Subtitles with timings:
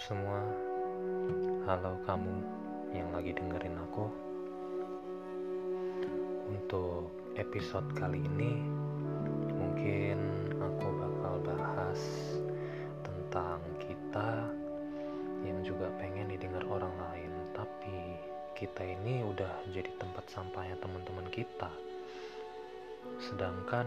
[0.00, 0.40] semua,
[1.68, 2.32] halo kamu
[2.96, 4.08] yang lagi dengerin aku.
[6.48, 8.56] Untuk episode kali ini,
[9.52, 10.16] mungkin
[10.56, 12.00] aku bakal bahas
[13.04, 14.48] tentang kita
[15.44, 18.16] yang juga pengen didengar orang lain, tapi
[18.56, 21.68] kita ini udah jadi tempat sampahnya teman-teman kita.
[23.20, 23.84] Sedangkan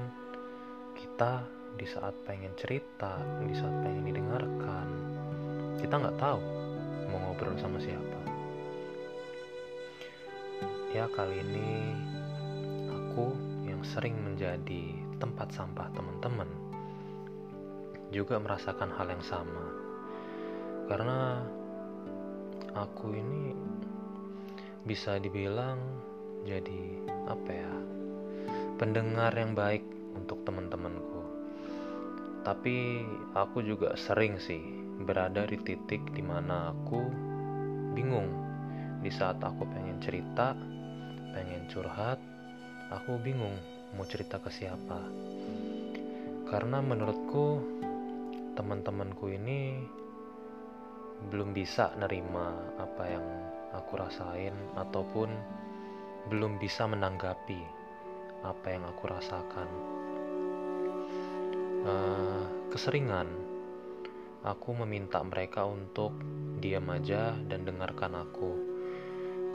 [0.94, 1.42] kita
[1.82, 5.13] di saat pengen cerita, di saat pengen didengarkan,
[5.84, 6.40] kita nggak tahu
[7.12, 8.20] mau ngobrol sama siapa.
[10.96, 11.92] Ya kali ini
[12.88, 13.36] aku
[13.68, 16.48] yang sering menjadi tempat sampah teman-teman
[18.16, 19.66] juga merasakan hal yang sama.
[20.88, 21.44] Karena
[22.72, 23.52] aku ini
[24.88, 25.84] bisa dibilang
[26.48, 27.74] jadi apa ya?
[28.74, 29.86] pendengar yang baik
[30.18, 31.24] untuk teman-temanku.
[32.44, 37.02] Tapi aku juga sering sih berada di titik di mana aku
[37.98, 38.30] bingung.
[39.02, 40.54] Di saat aku pengen cerita
[41.34, 42.22] pengen curhat
[42.94, 43.58] aku bingung
[43.98, 45.02] mau cerita ke siapa.
[46.46, 47.58] Karena menurutku
[48.54, 49.82] teman-temanku ini
[51.34, 53.26] belum bisa nerima apa yang
[53.74, 55.34] aku rasain ataupun
[56.30, 57.62] belum bisa menanggapi
[58.46, 59.70] apa yang aku rasakan.
[61.84, 63.28] Uh, keseringan
[64.44, 66.12] aku meminta mereka untuk
[66.60, 68.52] diam aja dan dengarkan aku.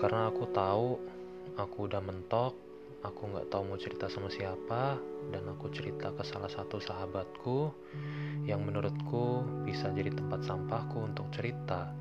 [0.00, 0.89] Karena aku tahu
[1.61, 2.56] aku udah mentok,
[3.05, 4.97] aku nggak tahu mau cerita sama siapa,
[5.28, 7.69] dan aku cerita ke salah satu sahabatku
[8.48, 11.92] yang menurutku bisa jadi tempat sampahku untuk cerita.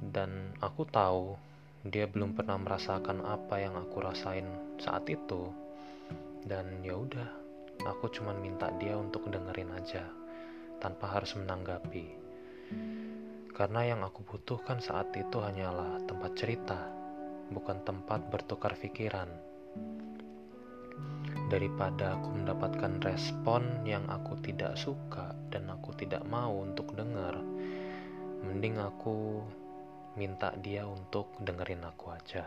[0.00, 1.36] Dan aku tahu
[1.84, 4.48] dia belum pernah merasakan apa yang aku rasain
[4.80, 5.52] saat itu.
[6.42, 7.28] Dan ya udah,
[7.86, 10.21] aku cuma minta dia untuk dengerin aja
[10.82, 12.18] tanpa harus menanggapi.
[13.54, 16.90] Karena yang aku butuhkan saat itu hanyalah tempat cerita,
[17.54, 19.30] bukan tempat bertukar pikiran.
[21.46, 27.38] Daripada aku mendapatkan respon yang aku tidak suka dan aku tidak mau untuk dengar,
[28.42, 29.46] mending aku
[30.18, 32.44] minta dia untuk dengerin aku aja.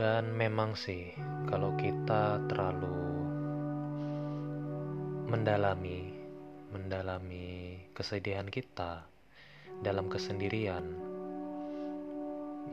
[0.00, 1.12] Dan memang sih,
[1.44, 3.29] kalau kita terlalu
[5.30, 6.10] mendalami
[6.74, 9.06] mendalami kesedihan kita
[9.78, 10.82] dalam kesendirian.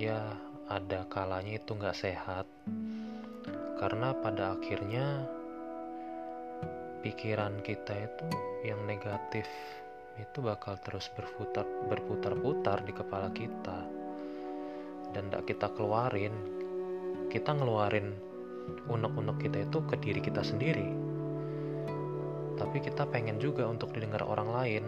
[0.01, 0.34] Ya
[0.66, 2.50] ada kalanya itu nggak sehat.
[3.78, 5.29] Karena pada akhirnya
[7.06, 8.25] pikiran kita itu
[8.66, 9.45] yang negatif
[10.18, 13.85] itu bakal terus berputar berputar-putar di kepala kita.
[15.13, 16.34] Dan tidak kita keluarin
[17.29, 18.18] kita ngeluarin
[18.89, 21.06] unek-unek kita itu ke diri kita sendiri
[22.57, 24.85] tapi kita pengen juga untuk didengar orang lain.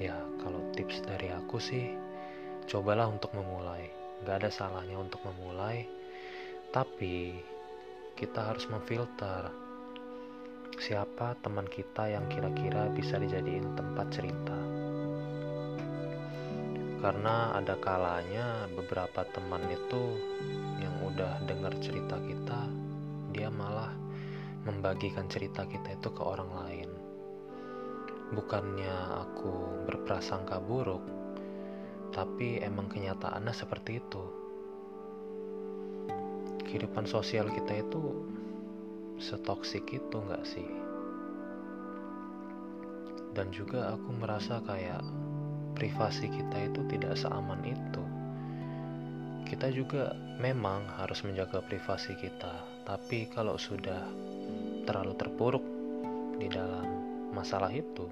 [0.00, 1.94] Ya, kalau tips dari aku sih,
[2.66, 3.86] cobalah untuk memulai.
[4.24, 5.84] Gak ada salahnya untuk memulai,
[6.72, 7.36] tapi
[8.16, 9.52] kita harus memfilter
[10.80, 14.58] siapa teman kita yang kira-kira bisa dijadiin tempat cerita.
[17.04, 20.18] Karena ada kalanya beberapa teman itu
[20.80, 22.64] yang udah dengar cerita kita,
[23.30, 24.03] dia malah
[24.64, 26.90] membagikan cerita kita itu ke orang lain.
[28.32, 31.04] Bukannya aku berprasangka buruk,
[32.16, 34.24] tapi emang kenyataannya seperti itu.
[36.64, 38.02] Kehidupan sosial kita itu
[39.20, 40.70] setoksik itu nggak sih?
[43.36, 45.04] Dan juga aku merasa kayak
[45.76, 48.04] privasi kita itu tidak seaman itu.
[49.44, 54.02] Kita juga memang harus menjaga privasi kita, tapi kalau sudah
[54.84, 55.64] terlalu terpuruk
[56.38, 56.86] di dalam
[57.32, 58.06] masalah itu,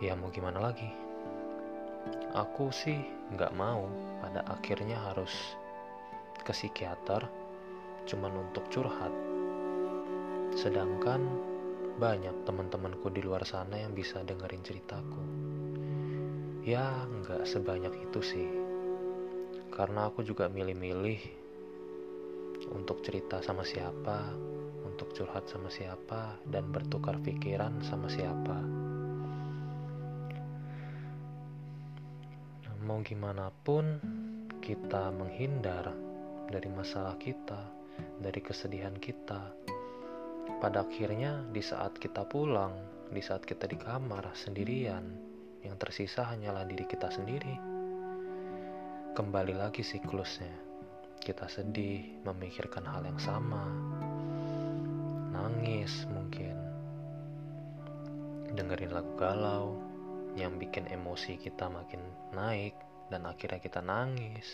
[0.00, 0.88] ya mau gimana lagi?
[2.32, 2.96] Aku sih
[3.36, 3.86] nggak mau
[4.24, 5.30] pada akhirnya harus
[6.40, 7.28] ke psikiater
[8.08, 9.12] cuman untuk curhat.
[10.56, 11.20] Sedangkan
[12.00, 15.22] banyak teman-temanku di luar sana yang bisa dengerin ceritaku.
[16.64, 18.48] Ya nggak sebanyak itu sih.
[19.70, 21.20] Karena aku juga milih-milih
[22.72, 24.32] untuk cerita sama siapa,
[25.00, 28.60] untuk curhat sama siapa dan bertukar pikiran sama siapa.
[32.84, 33.96] Mau gimana pun
[34.60, 35.88] kita menghindar
[36.52, 37.64] dari masalah kita,
[38.20, 39.40] dari kesedihan kita.
[40.60, 42.76] Pada akhirnya di saat kita pulang,
[43.08, 45.16] di saat kita di kamar sendirian,
[45.64, 47.56] yang tersisa hanyalah diri kita sendiri.
[49.16, 50.68] Kembali lagi siklusnya.
[51.24, 53.64] Kita sedih, memikirkan hal yang sama,
[55.50, 56.54] nangis mungkin
[58.54, 59.74] dengerin lagu galau
[60.38, 61.98] yang bikin emosi kita makin
[62.30, 62.78] naik
[63.10, 64.46] dan akhirnya kita nangis.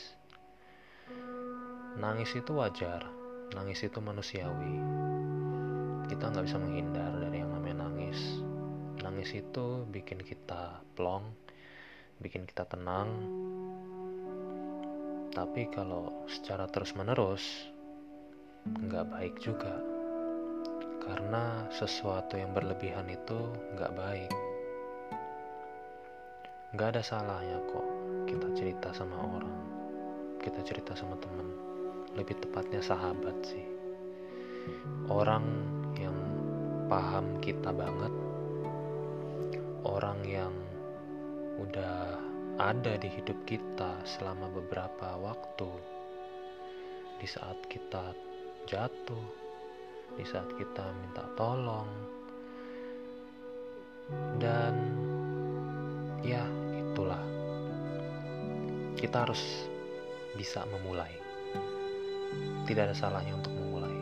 [2.00, 3.04] Nangis itu wajar,
[3.52, 4.80] nangis itu manusiawi.
[6.08, 8.40] Kita nggak bisa menghindar dari yang namanya nangis.
[9.04, 11.28] Nangis itu bikin kita plong,
[12.24, 13.12] bikin kita tenang.
[15.36, 17.44] Tapi kalau secara terus-menerus,
[18.64, 19.95] nggak baik juga
[21.06, 23.38] karena sesuatu yang berlebihan itu
[23.78, 24.32] nggak baik.
[26.74, 27.86] Nggak ada salahnya kok
[28.26, 29.66] kita cerita sama orang
[30.46, 31.50] kita cerita sama teman.
[32.14, 33.66] Lebih tepatnya sahabat sih.
[35.10, 35.42] Orang
[35.98, 36.14] yang
[36.86, 38.14] paham kita banget
[39.82, 40.54] orang yang
[41.58, 42.14] udah
[42.62, 45.70] ada di hidup kita selama beberapa waktu
[47.18, 48.14] di saat kita
[48.70, 49.45] jatuh
[50.16, 51.88] di saat kita minta tolong.
[54.40, 54.74] Dan
[56.24, 56.40] ya
[56.72, 57.20] itulah.
[58.96, 59.68] Kita harus
[60.34, 61.12] bisa memulai.
[62.64, 63.96] Tidak ada salahnya untuk memulai.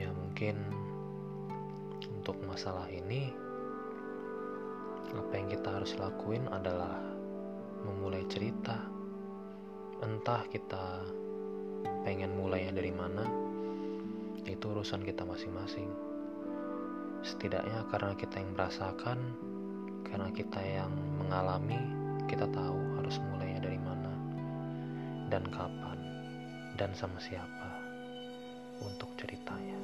[0.00, 0.56] Ya mungkin
[2.00, 3.32] untuk masalah ini
[5.10, 6.96] apa yang kita harus lakuin adalah
[7.84, 8.80] memulai cerita.
[10.00, 11.04] Entah kita
[12.08, 13.39] pengen mulainya dari mana
[14.46, 15.90] itu urusan kita masing-masing.
[17.20, 19.18] Setidaknya karena kita yang merasakan,
[20.08, 21.80] karena kita yang mengalami,
[22.30, 24.12] kita tahu harus mulainya dari mana
[25.28, 25.98] dan kapan
[26.80, 27.70] dan sama siapa
[28.80, 29.76] untuk ceritanya.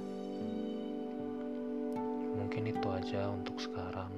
[2.37, 4.13] Mungkin itu aja untuk sekarang.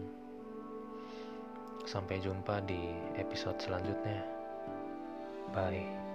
[1.89, 4.21] Sampai jumpa di episode selanjutnya.
[5.57, 6.08] Bye.